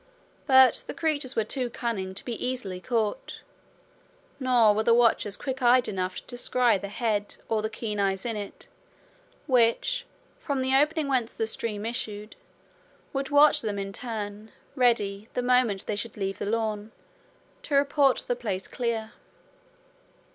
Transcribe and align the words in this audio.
But 0.47 0.85
the 0.87 0.95
creatures 0.95 1.35
were 1.35 1.43
too 1.43 1.69
cunning 1.69 2.15
to 2.15 2.25
be 2.25 2.43
easily 2.43 2.79
caught; 2.79 3.41
nor 4.39 4.73
were 4.73 4.81
the 4.81 4.95
watchers 4.95 5.37
quick 5.37 5.61
eyed 5.61 5.87
enough 5.87 6.15
to 6.15 6.23
descry 6.23 6.79
the 6.79 6.87
head, 6.87 7.35
or 7.47 7.61
the 7.61 7.69
keen 7.69 7.99
eyes 7.99 8.25
in 8.25 8.35
it, 8.35 8.67
which, 9.45 10.07
from 10.39 10.61
the 10.61 10.75
opening 10.75 11.07
whence 11.07 11.33
the 11.35 11.45
stream 11.45 11.85
issued, 11.85 12.35
would 13.13 13.29
watch 13.29 13.61
them 13.61 13.77
in 13.77 13.93
turn, 13.93 14.51
ready, 14.75 15.29
the 15.35 15.43
moment 15.43 15.85
they 15.85 15.95
should 15.95 16.17
leave 16.17 16.39
the 16.39 16.49
lawn, 16.49 16.91
to 17.61 17.75
report 17.75 18.23
the 18.25 18.35
place 18.35 18.67
clear. 18.67 19.11